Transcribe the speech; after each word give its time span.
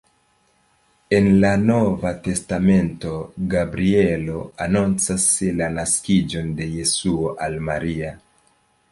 En 1.15 1.25
la 1.41 1.49
nova 1.65 2.13
testamento 2.27 3.11
Gabrielo 3.51 4.39
anoncas 4.65 5.27
la 5.59 5.67
naskiĝon 5.75 6.49
de 6.61 6.67
Jesuo 6.77 7.35
al 7.49 7.59
Maria. 7.69 8.15